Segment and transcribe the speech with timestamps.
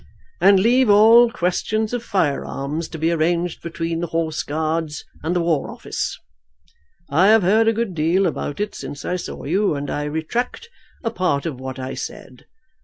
[0.39, 5.35] "And leave all questions of fire arms to be arranged between the Horse Guards and
[5.35, 6.17] the War Office.
[7.11, 10.71] I have heard a good deal about it since I saw you, and I retract
[11.03, 12.47] a part of what I said.